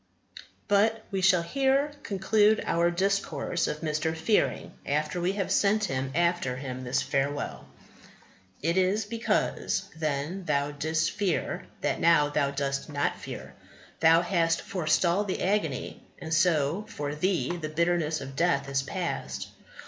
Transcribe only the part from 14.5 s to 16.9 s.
forestalled the agony, and so